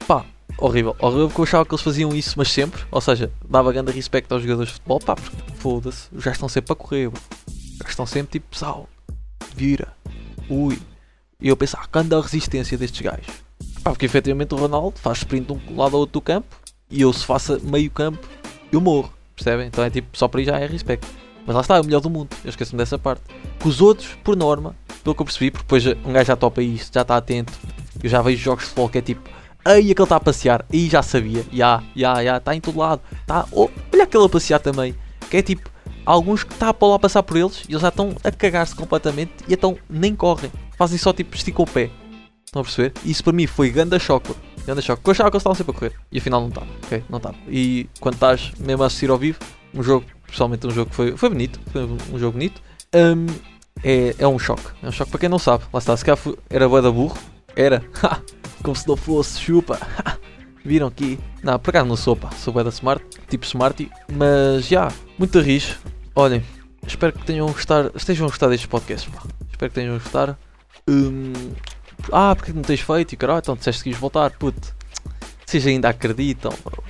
pá, 0.07 0.25
horrível, 0.57 0.95
horrível 0.99 1.27
porque 1.27 1.41
eu 1.41 1.45
achava 1.45 1.65
que 1.65 1.73
eles 1.73 1.83
faziam 1.83 2.13
isso, 2.13 2.33
mas 2.37 2.51
sempre, 2.51 2.83
ou 2.91 3.01
seja, 3.01 3.31
dava 3.47 3.71
grande 3.71 3.91
respeito 3.91 4.31
aos 4.33 4.41
jogadores 4.41 4.69
de 4.69 4.73
futebol, 4.75 4.99
pá, 4.99 5.15
porque 5.15 5.53
foda-se, 5.55 6.09
já 6.17 6.31
estão 6.31 6.49
sempre 6.49 6.73
a 6.73 6.75
correr, 6.75 7.09
bro. 7.09 7.21
já 7.83 7.89
estão 7.89 8.05
sempre 8.05 8.39
tipo, 8.39 8.57
sal, 8.57 8.89
vira, 9.55 9.93
ui. 10.49 10.79
E 11.39 11.49
eu 11.49 11.57
pensava, 11.57 11.87
ah, 11.91 12.17
a 12.17 12.21
resistência 12.21 12.77
destes 12.77 13.01
gajos. 13.01 13.27
Pá, 13.83 13.91
porque 13.91 14.05
efetivamente 14.05 14.53
o 14.53 14.57
Ronaldo 14.57 14.99
faz 14.99 15.19
sprint 15.19 15.47
de 15.47 15.53
um 15.53 15.77
lado 15.77 15.95
ao 15.95 16.01
outro 16.01 16.13
do 16.13 16.21
campo 16.21 16.64
e 16.89 17.01
eu 17.01 17.11
se 17.11 17.25
faça 17.25 17.59
meio 17.63 17.89
campo, 17.91 18.19
eu 18.71 18.79
morro, 18.81 19.11
percebem? 19.35 19.67
Então 19.67 19.83
é 19.83 19.89
tipo, 19.89 20.17
só 20.17 20.27
para 20.27 20.39
aí 20.39 20.45
já 20.45 20.59
é 20.59 20.65
respeito. 20.65 21.07
Mas 21.45 21.55
lá 21.55 21.61
está, 21.61 21.77
é 21.77 21.81
o 21.81 21.85
melhor 21.85 22.01
do 22.01 22.09
mundo, 22.09 22.29
eu 22.43 22.49
esqueço-me 22.49 22.77
dessa 22.77 22.97
parte. 22.97 23.21
Que 23.59 23.67
os 23.67 23.81
outros, 23.81 24.09
por 24.23 24.35
norma, 24.35 24.75
pelo 25.03 25.15
que 25.15 25.21
eu 25.21 25.25
percebi, 25.25 25.51
porque 25.51 25.63
depois 25.63 25.85
um 26.05 26.13
gajo 26.13 26.27
já 26.27 26.35
topa 26.35 26.61
isto, 26.61 26.93
já 26.93 27.01
está 27.01 27.17
atento. 27.17 27.53
Eu 28.03 28.09
já 28.09 28.21
vejo 28.21 28.41
jogos 28.41 28.63
de 28.63 28.69
futebol 28.69 28.89
que 28.89 28.97
é 28.97 29.01
tipo, 29.01 29.29
aí 29.63 29.91
aquele 29.91 30.03
está 30.03 30.15
a 30.15 30.19
passear, 30.19 30.65
aí 30.71 30.89
já 30.89 31.01
sabia, 31.01 31.45
já, 31.51 31.83
já, 31.95 32.23
já, 32.23 32.37
está 32.37 32.55
em 32.55 32.61
todo 32.61 32.79
lado, 32.79 33.01
tá, 33.25 33.45
oh, 33.51 33.69
olha 33.91 34.03
aquele 34.03 34.25
a 34.25 34.29
passear 34.29 34.59
também, 34.59 34.95
que 35.29 35.37
é 35.37 35.41
tipo, 35.41 35.69
alguns 36.05 36.43
que 36.43 36.53
está 36.53 36.69
a 36.69 36.85
lá 36.85 36.99
passar 36.99 37.23
por 37.23 37.37
eles 37.37 37.63
e 37.67 37.71
eles 37.71 37.81
já 37.81 37.89
estão 37.89 38.15
a 38.23 38.31
cagar-se 38.31 38.75
completamente 38.75 39.31
e 39.47 39.53
então 39.53 39.77
nem 39.89 40.15
correm, 40.15 40.51
fazem 40.77 40.97
só 40.97 41.11
tipo, 41.11 41.35
esticam 41.35 41.63
o 41.63 41.67
pé. 41.67 41.89
Estão 42.45 42.61
a 42.61 42.63
perceber? 42.63 42.93
Isso 43.03 43.23
para 43.23 43.33
mim 43.33 43.47
foi 43.47 43.69
ganda 43.69 43.97
choque, 43.97 44.33
ganda 44.65 44.81
choque, 44.81 45.01
porque 45.01 45.09
eu 45.09 45.11
achava 45.13 45.31
que 45.31 45.35
eles 45.35 45.41
estavam 45.41 45.55
sempre 45.55 45.71
a 45.71 45.79
correr 45.79 45.93
e 46.11 46.17
afinal 46.17 46.41
não 46.41 46.49
estava, 46.49 46.67
ok? 46.83 47.03
Não 47.09 47.17
estava. 47.17 47.35
E 47.47 47.89
quando 47.99 48.15
estás 48.15 48.51
mesmo 48.59 48.83
a 48.83 48.87
assistir 48.87 49.09
ao 49.09 49.17
vivo, 49.17 49.39
um 49.73 49.83
jogo, 49.83 50.05
pessoalmente 50.27 50.65
um 50.65 50.71
jogo 50.71 50.89
que 50.89 50.95
foi, 50.95 51.17
foi 51.17 51.29
bonito, 51.29 51.59
foi 51.71 51.83
um 51.83 52.19
jogo 52.19 52.33
bonito. 52.33 52.61
Um, 52.93 53.25
é, 53.83 54.15
é 54.17 54.27
um 54.27 54.39
choque. 54.39 54.63
É 54.81 54.87
um 54.87 54.91
choque 54.91 55.11
para 55.11 55.19
quem 55.19 55.29
não 55.29 55.39
sabe. 55.39 55.63
Lá 55.71 55.79
está, 55.79 55.95
se 55.95 56.03
calhar 56.05 56.19
era 56.49 56.67
boa 56.67 56.81
da 56.81 56.91
burro. 56.91 57.17
Era. 57.55 57.83
Como 58.63 58.75
se 58.75 58.87
não 58.87 58.95
fosse, 58.95 59.39
chupa. 59.39 59.79
Viram 60.65 60.87
aqui? 60.87 61.19
Não, 61.43 61.59
por 61.59 61.69
acaso 61.69 61.87
não 61.87 61.95
sou, 61.95 62.15
pá. 62.15 62.31
Sou 62.31 62.51
da 62.51 62.69
smart, 62.69 63.03
tipo 63.29 63.45
smarty. 63.45 63.91
Mas 64.11 64.65
já, 64.67 64.91
muito 65.19 65.39
rijo. 65.39 65.77
Olhem, 66.15 66.43
espero 66.87 67.13
que 67.13 67.23
tenham 67.25 67.45
gostado, 67.47 67.91
estejam 67.95 68.25
a 68.25 68.29
gostar 68.29 68.47
destes 68.47 68.67
podcasts, 68.67 69.13
pá. 69.13 69.21
Espero 69.51 69.71
que 69.71 69.75
tenham 69.79 69.93
gostado. 69.99 70.35
Hum, 70.89 71.33
ah, 72.11 72.35
porque 72.35 72.53
não 72.53 72.61
tens 72.61 72.81
feito? 72.81 73.13
E 73.13 73.17
caralho, 73.17 73.39
então 73.39 73.55
disseste 73.55 73.83
que 73.83 73.89
ias 73.89 73.99
voltar, 73.99 74.31
puto. 74.31 74.75
Vocês 75.45 75.65
ainda 75.67 75.89
acreditam, 75.89 76.53
bro. 76.63 76.83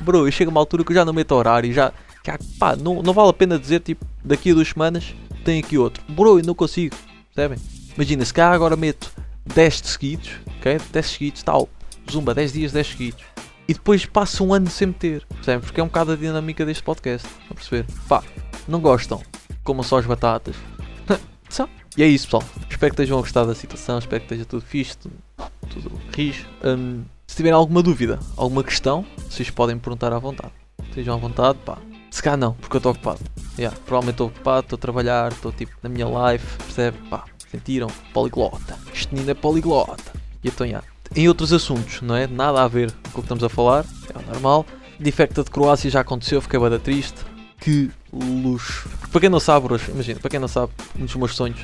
Bro, 0.00 0.26
eu 0.26 0.32
chego 0.32 0.50
a 0.50 0.52
uma 0.52 0.60
altura 0.60 0.84
que 0.84 0.92
eu 0.92 0.96
já 0.96 1.04
não 1.04 1.12
meto 1.12 1.32
horário, 1.32 1.72
já, 1.72 1.92
já 2.24 2.38
pá, 2.58 2.76
não, 2.76 3.02
não 3.02 3.12
vale 3.12 3.30
a 3.30 3.32
pena 3.32 3.58
dizer, 3.58 3.80
tipo, 3.80 4.04
daqui 4.24 4.50
a 4.50 4.54
duas 4.54 4.68
semanas 4.68 5.14
tem 5.44 5.60
aqui 5.60 5.78
outro. 5.78 6.02
Bro, 6.08 6.40
eu 6.40 6.44
não 6.44 6.54
consigo. 6.54 6.96
Percebem? 7.34 7.58
Imagina, 7.94 8.24
se 8.24 8.34
cá 8.34 8.52
agora 8.52 8.76
meto 8.76 9.12
10 9.46 9.78
seguidos, 9.84 10.30
ok? 10.58 10.78
10 10.92 11.06
seguidos, 11.06 11.42
tal. 11.42 11.68
Zumba, 12.10 12.34
10 12.34 12.52
dias, 12.52 12.72
10 12.72 12.86
seguidos. 12.86 13.24
E 13.68 13.74
depois 13.74 14.04
passa 14.04 14.42
um 14.42 14.52
ano 14.52 14.68
sem 14.68 14.88
meter. 14.88 15.24
Percebem? 15.26 15.60
Porque 15.60 15.80
é 15.80 15.84
um 15.84 15.86
bocado 15.86 16.12
a 16.12 16.16
dinâmica 16.16 16.64
deste 16.64 16.82
podcast. 16.82 17.28
A 17.50 17.54
perceber? 17.54 17.86
Pá, 18.08 18.22
não 18.66 18.80
gostam? 18.80 19.22
Comam 19.62 19.82
só 19.82 19.98
as 19.98 20.06
batatas. 20.06 20.56
E 21.96 22.02
é 22.02 22.06
isso, 22.06 22.26
pessoal. 22.26 22.42
Espero 22.70 22.94
que 22.94 23.02
estejam 23.02 23.18
a 23.18 23.20
gostar 23.20 23.44
da 23.44 23.54
situação. 23.54 23.98
Espero 23.98 24.20
que 24.20 24.26
esteja 24.26 24.44
tudo 24.46 24.64
fixe, 24.64 24.96
tudo, 24.96 25.14
tudo 25.68 26.00
rijo. 26.16 26.46
Um, 26.64 27.04
se 27.26 27.36
tiverem 27.36 27.56
alguma 27.56 27.82
dúvida, 27.82 28.18
alguma 28.36 28.64
questão, 28.64 29.04
vocês 29.28 29.50
podem 29.50 29.78
perguntar 29.78 30.12
à 30.12 30.18
vontade. 30.18 30.52
Estejam 30.88 31.14
à 31.14 31.18
vontade, 31.18 31.58
pá. 31.64 31.78
Se 32.10 32.22
cá 32.22 32.36
não, 32.36 32.54
porque 32.54 32.76
eu 32.76 32.78
estou 32.78 32.92
ocupado. 32.92 33.20
Yeah, 33.58 33.76
provavelmente 33.86 34.14
estou 34.14 34.26
ocupado, 34.28 34.60
estou 34.60 34.76
a 34.76 34.80
trabalhar, 34.80 35.32
estou 35.32 35.52
tipo 35.52 35.72
na 35.82 35.88
minha 35.88 36.08
live, 36.08 36.44
percebe? 36.58 36.98
Pá, 37.08 37.24
sentiram? 37.50 37.88
Poliglota. 38.12 38.78
Este 38.92 39.14
menino 39.14 39.30
é 39.30 39.34
poliglota. 39.34 40.12
E 40.42 40.48
então, 40.48 40.66
yeah. 40.66 40.86
Em 41.14 41.28
outros 41.28 41.52
assuntos, 41.52 42.00
não 42.00 42.16
é? 42.16 42.26
Nada 42.26 42.62
a 42.62 42.68
ver 42.68 42.90
com 42.90 43.08
o 43.08 43.12
que 43.14 43.20
estamos 43.20 43.44
a 43.44 43.48
falar, 43.50 43.84
é 44.08 44.32
normal. 44.32 44.64
Defecta 44.98 45.42
de 45.42 45.50
Croácia 45.50 45.90
já 45.90 46.00
aconteceu, 46.00 46.40
fiquei 46.40 46.58
bada 46.58 46.78
triste. 46.78 47.20
Que 47.58 47.90
luxo. 48.12 48.88
Para 49.10 49.20
quem 49.20 49.30
não 49.30 49.40
sabe, 49.40 49.72
hoje, 49.72 49.90
imagina, 49.90 50.20
para 50.20 50.30
quem 50.30 50.40
não 50.40 50.48
sabe, 50.48 50.72
um 50.98 51.04
dos 51.04 51.14
meus 51.14 51.34
sonhos, 51.34 51.60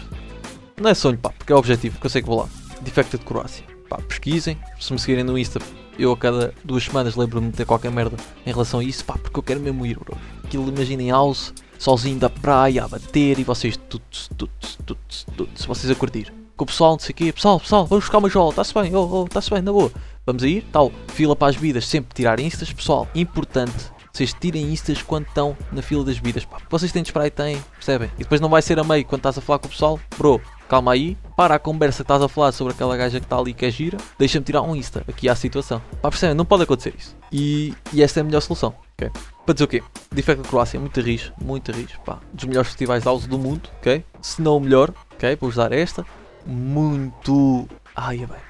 não 0.81 0.91
é 0.91 0.95
sonho, 0.95 1.19
pá, 1.19 1.31
porque 1.31 1.53
é 1.53 1.57
objetivo, 1.57 1.99
que 1.99 2.07
eu 2.07 2.11
sei 2.11 2.23
que 2.23 2.29
vou 2.29 2.39
lá. 2.41 2.49
Defecta 2.81 3.19
de 3.19 3.25
Croácia. 3.25 3.65
pá, 3.89 3.99
pesquisem. 3.99 4.57
Se 4.79 4.93
me 4.93 4.99
seguirem 4.99 5.25
no 5.25 5.37
Insta, 5.37 5.61
eu 5.99 6.13
a 6.13 6.17
cada 6.17 6.55
duas 6.65 6.85
semanas 6.85 7.17
lembro-me 7.17 7.51
de 7.51 7.57
ter 7.57 7.67
qualquer 7.67 7.91
merda 7.91 8.17
em 8.47 8.51
relação 8.51 8.81
a 8.81 8.85
isso, 8.85 9.05
pá, 9.05 9.15
porque 9.15 9.39
eu 9.39 9.43
quero 9.43 9.61
mesmo 9.61 9.85
ir, 9.85 9.99
bro. 9.99 10.17
Aquilo, 10.45 10.69
imaginem 10.69 11.11
house, 11.11 11.53
sozinho 11.79 12.19
da 12.19 12.31
praia, 12.31 12.85
a 12.85 12.89
bater 12.89 13.39
e 13.39 13.45
vocês, 13.45 13.77
tuts, 13.77 14.31
tuts, 14.37 14.79
tuts, 14.87 15.27
tuts, 15.37 15.65
vocês 15.65 15.91
a 15.91 15.95
curtir. 15.95 16.33
Com 16.57 16.65
o 16.65 16.67
pessoal, 16.67 16.93
não 16.93 16.99
sei 16.99 17.13
o 17.13 17.15
quê, 17.15 17.33
pessoal, 17.33 17.61
pessoal, 17.61 17.87
vamos 17.87 18.05
buscar 18.05 18.19
uma 18.19 18.29
jola, 18.29 18.51
está-se 18.51 18.75
bem, 18.75 18.95
oh, 18.95 19.09
oh, 19.11 19.25
está-se 19.25 19.51
bem, 19.51 19.63
na 19.63 19.73
boa. 19.73 19.93
Vamos 20.27 20.43
a 20.43 20.49
ir, 20.49 20.65
tal, 20.73 20.93
fila 21.09 21.35
para 21.35 21.49
as 21.49 21.57
vidas, 21.57 21.87
sempre 21.87 22.15
tirar 22.15 22.41
instas, 22.41 22.73
pessoal, 22.73 23.09
importante. 23.15 23.93
Vocês 24.19 24.33
tirem 24.33 24.73
instas 24.73 25.01
quando 25.01 25.29
estão 25.29 25.57
na 25.71 25.81
fila 25.81 26.03
das 26.03 26.19
vidas, 26.19 26.45
pá. 26.45 26.59
Vocês 26.69 26.91
têm 26.91 27.05
de 27.05 27.09
esperar 27.09 27.29
e 27.29 27.31
têm, 27.31 27.63
percebem? 27.75 28.11
E 28.17 28.25
depois 28.25 28.41
não 28.41 28.49
vai 28.49 28.61
ser 28.61 28.77
a 28.77 28.83
meio 28.83 29.05
quando 29.05 29.21
estás 29.21 29.39
a 29.39 29.41
falar 29.41 29.61
com 29.61 29.69
o 29.69 29.71
pessoal, 29.71 30.01
bro, 30.19 30.41
calma 30.69 30.91
aí, 30.91 31.17
para 31.37 31.55
a 31.55 31.59
conversa 31.61 31.99
que 31.99 32.03
estás 32.03 32.21
a 32.21 32.27
falar 32.27 32.51
sobre 32.51 32.73
aquela 32.73 32.97
gaja 32.97 33.21
que 33.21 33.27
está 33.27 33.39
ali 33.39 33.55
que 33.55 33.65
é 33.65 33.71
gira, 33.71 33.97
deixa-me 34.19 34.45
tirar 34.45 34.63
um 34.63 34.75
Insta, 34.75 35.05
aqui 35.07 35.29
a 35.29 35.37
situação. 35.37 35.81
Pá, 36.03 36.11
percebem? 36.11 36.35
Não 36.35 36.45
pode 36.45 36.65
acontecer 36.65 36.97
isso. 36.99 37.17
E, 37.31 37.73
e 37.93 38.03
esta 38.03 38.19
é 38.19 38.23
a 38.23 38.25
melhor 38.25 38.41
solução, 38.41 38.75
ok? 38.95 39.09
Para 39.47 39.55
dizer 39.55 39.65
o 39.65 39.69
quê? 39.69 39.85
Defecto 40.11 40.43
da 40.43 40.49
Croácia, 40.49 40.81
muito 40.81 41.01
rijo, 41.01 41.33
muito 41.41 41.71
rijo, 41.71 42.01
pá. 42.05 42.19
Dos 42.33 42.45
melhores 42.45 42.71
festivais 42.71 43.05
de 43.05 43.07
house 43.07 43.25
do 43.25 43.39
mundo, 43.39 43.71
ok? 43.79 44.05
Se 44.21 44.43
não 44.43 44.57
o 44.57 44.61
melhor, 44.61 44.93
ok? 45.15 45.37
Vou 45.37 45.49
usar 45.49 45.71
esta. 45.71 46.05
Muito. 46.45 47.69
Ai, 47.95 48.25
é 48.25 48.27
bem. 48.27 48.41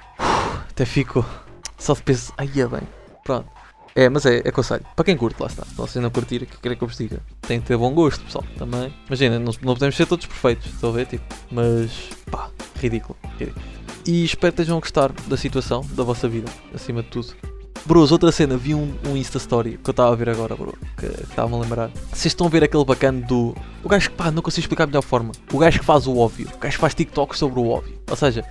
Até 0.67 0.83
fico. 0.83 1.23
Só 1.77 1.93
de 1.93 2.01
penso. 2.01 2.33
Ai, 2.39 2.49
é 2.55 2.65
bem. 2.65 2.81
Pronto. 3.23 3.58
É, 3.99 4.07
mas 4.07 4.25
é, 4.25 4.37
é 4.45 4.47
aconselho. 4.47 4.85
Para 4.95 5.03
quem 5.03 5.17
curte, 5.17 5.41
lá 5.41 5.47
está. 5.47 5.65
Se 5.65 5.75
vocês 5.75 6.01
não 6.01 6.09
curtirem, 6.09 6.47
o 6.47 6.49
que 6.49 6.57
querem 6.61 6.77
que 6.77 6.83
eu 6.85 6.87
vos 6.87 6.97
diga? 6.97 7.19
Tem 7.41 7.59
que 7.59 7.67
ter 7.67 7.75
bom 7.75 7.93
gosto, 7.93 8.23
pessoal. 8.23 8.45
Também. 8.57 8.93
Imagina, 9.07 9.37
não, 9.37 9.51
não 9.61 9.73
podemos 9.73 9.93
ser 9.97 10.05
todos 10.05 10.25
perfeitos, 10.25 10.67
estou 10.67 10.91
a 10.91 10.93
ver? 10.93 11.05
Tipo, 11.05 11.35
mas. 11.51 11.91
pá, 12.31 12.49
ridículo. 12.77 13.17
ridículo. 13.37 13.65
E 14.07 14.23
espero 14.23 14.53
que 14.53 14.61
estejam 14.61 14.77
a 14.77 14.79
gostar 14.79 15.11
da 15.11 15.35
situação, 15.35 15.85
da 15.91 16.03
vossa 16.03 16.29
vida, 16.29 16.49
acima 16.73 17.03
de 17.03 17.09
tudo. 17.09 17.35
Bros, 17.85 18.13
outra 18.13 18.31
cena, 18.31 18.55
vi 18.55 18.73
um, 18.73 18.95
um 19.05 19.17
Insta 19.17 19.37
Story 19.37 19.77
que 19.83 19.89
eu 19.89 19.91
estava 19.91 20.13
a 20.13 20.15
ver 20.15 20.29
agora, 20.29 20.55
bro, 20.55 20.77
que 20.97 21.05
estava-me 21.05 21.55
a 21.55 21.59
lembrar. 21.59 21.91
Vocês 22.13 22.27
estão 22.27 22.47
a 22.47 22.49
ver 22.49 22.63
aquele 22.63 22.85
bacana 22.85 23.19
do. 23.27 23.53
O 23.83 23.89
gajo 23.89 24.11
que, 24.11 24.15
pá, 24.15 24.31
não 24.31 24.41
consigo 24.41 24.61
explicar 24.61 24.85
a 24.85 24.87
melhor 24.87 25.03
forma. 25.03 25.33
O 25.51 25.57
gajo 25.57 25.77
que 25.77 25.85
faz 25.85 26.07
o 26.07 26.15
óbvio. 26.15 26.47
O 26.55 26.57
gajo 26.57 26.77
que 26.77 26.81
faz 26.81 26.95
TikTok 26.95 27.37
sobre 27.37 27.59
o 27.59 27.67
óbvio. 27.67 27.99
Ou 28.09 28.15
seja, 28.15 28.45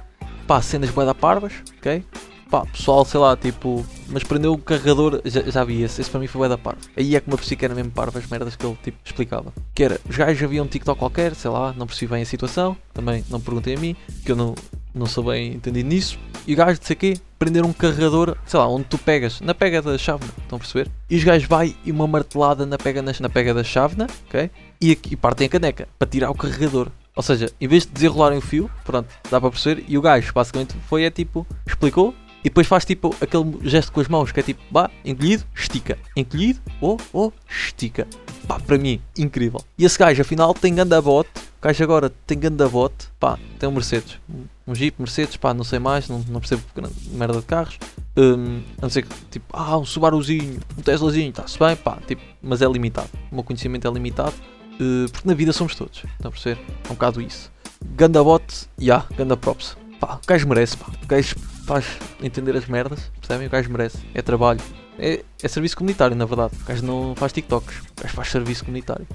pá, 0.47 0.61
cenas 0.61 0.91
bué 0.91 1.07
da 1.07 1.15
parvas, 1.15 1.55
ok? 1.79 2.05
Pá, 2.51 2.65
pessoal, 2.65 3.05
sei 3.05 3.21
lá, 3.21 3.37
tipo, 3.37 3.85
mas 4.09 4.23
prendeu 4.23 4.55
o 4.55 4.59
carregador, 4.59 5.21
já, 5.25 5.43
já 5.43 5.65
vi 5.65 5.83
esse, 5.83 6.01
esse 6.01 6.11
para 6.11 6.19
mim 6.19 6.27
foi 6.27 6.39
bué 6.39 6.49
da 6.49 6.57
parva. 6.57 6.81
Aí 6.97 7.15
é 7.15 7.21
que 7.21 7.29
me 7.29 7.35
apercebi 7.35 7.57
que 7.57 7.65
era 7.67 7.75
mesmo 7.75 7.91
parva 7.91 8.19
as 8.19 8.27
merdas 8.27 8.57
que 8.57 8.65
ele, 8.65 8.77
tipo, 8.83 8.97
explicava. 9.05 9.53
Que 9.75 9.85
era, 9.85 10.01
os 10.09 10.17
gajos 10.17 10.43
haviam 10.43 10.65
um 10.65 10.69
TikTok 10.69 10.99
qualquer, 10.99 11.35
sei 11.35 11.51
lá, 11.51 11.75
não 11.77 11.87
percebi 11.87 12.13
bem 12.13 12.23
a 12.23 12.27
situação, 12.27 12.75
também 12.95 13.23
não 13.29 13.39
perguntei 13.39 13.75
a 13.75 13.79
mim, 13.79 13.95
que 14.25 14.33
eu 14.33 14.37
não, 14.37 14.55
não 14.95 15.05
sou 15.05 15.25
bem 15.25 15.53
entendido 15.53 15.89
nisso. 15.91 16.19
E 16.47 16.55
o 16.55 16.57
gajo, 16.57 16.81
de 16.81 16.87
sei 16.87 16.97
quê, 16.97 17.15
prender 17.39 17.67
um 17.67 17.73
carregador, 17.73 18.35
sei 18.47 18.59
lá, 18.59 18.67
onde 18.67 18.87
tu 18.87 18.97
pegas, 18.97 19.43
na 19.43 19.55
pega 19.55 19.83
da 19.83 19.99
chávena, 19.99 20.33
estão 20.39 20.57
a 20.57 20.59
perceber? 20.59 20.91
E 21.11 21.17
os 21.17 21.25
gajos 21.25 21.47
vai 21.47 21.77
e 21.85 21.93
uma 21.93 22.07
martelada 22.07 22.65
na 22.65 22.79
pega, 22.79 23.03
na, 23.03 23.13
na 23.21 23.29
pega 23.29 23.53
da 23.53 23.63
chávena, 23.63 24.07
ok? 24.27 24.51
E, 24.81 24.91
aqui, 24.91 25.13
e 25.13 25.17
partem 25.17 25.47
a 25.47 25.51
caneca, 25.51 25.87
para 25.99 26.09
tirar 26.09 26.31
o 26.31 26.35
carregador. 26.35 26.89
Ou 27.15 27.23
seja, 27.23 27.51
em 27.61 27.69
vez 27.69 27.85
de 27.85 27.93
desenrolarem 27.93 28.39
o 28.39 28.41
fio, 28.41 28.71
pronto, 28.85 29.09
dá 29.31 29.39
para 29.39 29.51
perceber, 29.51 29.85
e 29.87 29.99
o 29.99 30.01
gajo 30.01 30.33
basicamente 30.33 30.75
foi, 30.89 31.03
é 31.03 31.11
tipo, 31.11 31.47
explicou, 31.67 32.15
e 32.41 32.45
depois 32.45 32.67
faz 32.67 32.85
tipo 32.85 33.15
aquele 33.21 33.59
gesto 33.63 33.93
com 33.93 34.01
as 34.01 34.09
mãos 34.09 34.31
que 34.31 34.41
é 34.41 34.43
tipo, 34.43 34.61
bah, 34.71 34.91
encolhido, 35.05 35.45
estica. 35.55 35.99
Encolhido, 36.17 36.61
oh, 36.81 36.97
oh, 37.13 37.33
estica. 37.49 38.07
Pá, 38.47 38.61
para 38.61 38.79
mim, 38.79 39.01
incrível. 39.17 39.61
E 39.77 39.85
esse 39.85 39.99
gajo 39.99 40.23
afinal 40.23 40.55
tem 40.55 40.75
ganda 40.75 41.01
bote. 41.03 41.31
O 41.37 41.63
gajo 41.63 41.83
agora 41.83 42.11
tem 42.27 42.39
ganda 42.39 42.69
bote. 42.69 43.09
Pá, 43.19 43.39
tem 43.59 43.69
um 43.69 43.73
Mercedes. 43.73 44.19
Um 44.67 44.75
Jeep 44.75 44.97
Mercedes, 44.99 45.37
pá, 45.37 45.53
não 45.53 45.65
sei 45.65 45.79
mais, 45.79 46.09
não, 46.09 46.25
não 46.29 46.41
percebo 46.41 46.63
merda 47.11 47.41
de 47.41 47.47
carros. 47.47 47.79
Um, 48.17 48.61
a 48.79 48.83
não 48.83 48.91
ser 48.91 49.03
que, 49.03 49.15
tipo, 49.31 49.47
ah, 49.53 49.77
um 49.77 49.85
Subaruzinho, 49.85 50.61
um 50.77 50.83
Teslazinho, 50.83 51.31
está-se 51.31 51.59
bem, 51.59 51.75
pá, 51.75 51.99
tipo, 52.07 52.23
mas 52.43 52.63
é 52.63 52.67
limitado. 52.67 53.11
O 53.31 53.35
meu 53.35 53.45
conhecimento 53.45 53.89
é 53.89 53.91
limitado. 53.91 54.35
Uh, 54.75 55.11
porque 55.11 55.27
na 55.27 55.35
vida 55.35 55.53
somos 55.53 55.75
todos, 55.75 56.05
estão 56.05 56.29
a 56.29 56.31
perceber? 56.31 56.61
É 56.85 56.87
um 56.87 56.95
bocado 56.95 57.21
isso. 57.21 57.51
Ganda 57.97 58.23
bote, 58.23 58.69
ya, 58.79 58.95
yeah, 58.95 59.07
ganda 59.17 59.37
props. 59.37 59.77
Pá, 59.99 60.21
o 60.23 60.27
gajo 60.27 60.47
merece, 60.47 60.77
pá. 60.77 60.87
O 61.03 61.07
gajo 61.07 61.35
faz 61.69 61.99
entender 62.23 62.57
as 62.57 62.67
merdas, 62.67 63.13
percebem? 63.21 63.47
O 63.47 63.51
gajo 63.51 63.71
merece. 63.71 63.99
É 64.15 64.23
trabalho. 64.23 64.59
É, 64.99 65.23
é 65.43 65.49
serviço 65.49 65.77
comunitário, 65.77 66.17
na 66.17 66.25
verdade. 66.25 66.55
O 66.63 66.65
gajo 66.65 66.85
não 66.85 67.15
faz 67.15 67.31
TikToks. 67.31 67.77
O 67.77 68.03
gajo 68.03 68.15
faz 68.15 68.29
serviço 68.31 68.65
comunitário. 68.65 69.07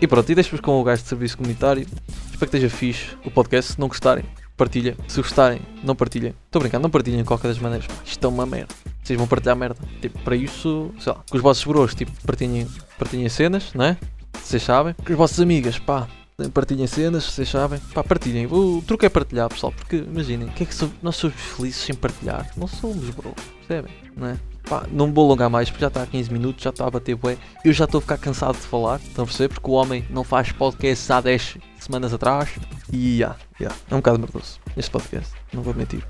E 0.00 0.06
pronto, 0.06 0.32
e 0.32 0.34
deixo-vos 0.34 0.60
com 0.60 0.80
o 0.80 0.82
gajo 0.82 1.02
de 1.02 1.08
serviço 1.08 1.36
comunitário. 1.36 1.86
Espero 2.30 2.50
que 2.50 2.56
esteja 2.56 2.70
fixe 2.70 3.14
o 3.26 3.30
podcast. 3.30 3.72
Se 3.74 3.78
não 3.78 3.88
gostarem, 3.88 4.24
partilha. 4.56 4.96
Se 5.06 5.20
gostarem, 5.20 5.60
não 5.84 5.94
partilhem. 5.94 6.34
Estou 6.46 6.62
brincando, 6.62 6.84
não 6.84 6.90
partilhem 6.90 7.18
de 7.18 7.24
qualquer 7.24 7.48
das 7.48 7.58
maneiras. 7.58 7.86
Isto 8.06 8.24
é 8.24 8.28
uma 8.30 8.46
merda. 8.46 8.74
Vocês 9.02 9.18
vão 9.18 9.28
partilhar 9.28 9.54
merda. 9.54 9.76
Tipo, 10.00 10.18
para 10.20 10.34
isso, 10.34 10.90
sei 10.98 11.12
lá, 11.12 11.22
com 11.30 11.36
os 11.36 11.42
vossos 11.42 11.64
bros, 11.64 11.94
tipo, 11.94 12.10
partilhem, 12.24 12.66
partilhem 12.98 13.28
cenas, 13.28 13.74
não 13.74 13.84
é? 13.84 13.98
Vocês 14.42 14.62
sabem. 14.62 14.94
Com 14.94 15.12
as 15.12 15.18
vossas 15.18 15.40
amigas, 15.40 15.78
pá, 15.78 16.08
partilhem 16.46 16.86
cenas, 16.86 17.24
vocês 17.24 17.48
sabem. 17.48 17.80
Pá, 17.92 18.04
partilhem. 18.04 18.46
O 18.46 18.80
truque 18.86 19.06
é 19.06 19.08
partilhar, 19.08 19.48
pessoal, 19.48 19.72
porque 19.72 19.96
imaginem, 19.96 20.48
que 20.48 20.62
é 20.62 20.66
que 20.66 20.74
nós 21.02 21.16
somos 21.16 21.34
felizes 21.36 21.82
sem 21.82 21.94
partilhar? 21.96 22.48
Não 22.56 22.68
somos, 22.68 23.10
bro. 23.10 23.34
Percebem? 23.66 23.92
Não 24.16 24.28
é? 24.28 24.38
Pá, 24.68 24.86
não 24.92 25.12
vou 25.12 25.26
alongar 25.26 25.50
mais 25.50 25.68
porque 25.68 25.80
já 25.80 25.88
está 25.88 26.02
a 26.02 26.06
15 26.06 26.32
minutos, 26.32 26.62
já 26.62 26.70
está 26.70 26.86
a 26.86 26.90
bater 26.90 27.16
bué. 27.16 27.36
Eu 27.64 27.72
já 27.72 27.86
estou 27.86 27.98
a 27.98 28.02
ficar 28.02 28.18
cansado 28.18 28.54
de 28.54 28.66
falar, 28.66 29.00
estão 29.00 29.24
a 29.24 29.26
perceber? 29.26 29.52
Porque 29.52 29.68
o 29.68 29.72
homem 29.72 30.04
não 30.10 30.22
faz 30.22 30.52
podcast 30.52 31.12
há 31.12 31.20
10 31.20 31.56
semanas 31.80 32.14
atrás. 32.14 32.50
E 32.92 33.16
yeah, 33.16 33.36
yeah, 33.60 33.76
é 33.90 33.94
um 33.94 33.98
bocado 33.98 34.20
merdoso 34.20 34.60
este 34.76 34.90
podcast, 34.92 35.34
não 35.52 35.62
vou 35.62 35.74
mentir. 35.74 36.06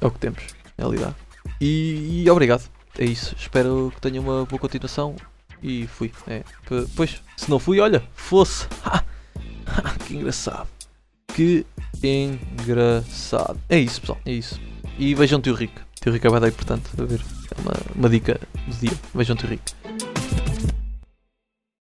É 0.00 0.06
o 0.06 0.10
que 0.10 0.18
temos, 0.18 0.42
é 0.76 0.84
lidar. 0.88 1.14
E, 1.60 2.24
e 2.24 2.30
obrigado, 2.30 2.68
é 2.98 3.04
isso. 3.04 3.36
Espero 3.38 3.92
que 3.94 4.00
tenham 4.00 4.24
uma 4.24 4.44
boa 4.44 4.58
continuação. 4.58 5.14
E 5.62 5.86
fui. 5.88 6.12
É, 6.26 6.42
pois, 6.96 7.20
se 7.36 7.50
não 7.50 7.58
fui, 7.58 7.80
olha, 7.80 8.02
fosse. 8.14 8.66
que 10.06 10.14
engraçado. 10.14 10.68
Que 11.34 11.66
engraçado. 12.02 13.60
É 13.68 13.78
isso, 13.78 14.00
pessoal. 14.00 14.18
É 14.24 14.32
isso. 14.32 14.60
E 14.98 15.14
vejam 15.14 15.40
Tio 15.40 15.54
Rico. 15.54 15.80
Tio 16.00 16.12
Rico 16.12 16.26
é 16.26 16.40
bem 16.40 16.50
portanto, 16.52 16.90
a 16.98 17.04
ver. 17.04 17.20
É 17.56 17.60
uma, 17.60 17.72
uma 17.94 18.08
dica 18.08 18.40
do 18.66 18.76
dia. 18.76 18.96
Vejam 19.14 19.36
Tio 19.36 19.48
Rico. 19.48 19.64